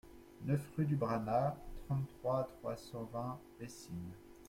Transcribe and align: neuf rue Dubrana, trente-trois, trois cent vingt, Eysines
neuf 0.45 0.61
rue 0.75 0.85
Dubrana, 0.85 1.55
trente-trois, 1.85 2.49
trois 2.59 2.75
cent 2.75 3.03
vingt, 3.13 3.37
Eysines 3.59 4.17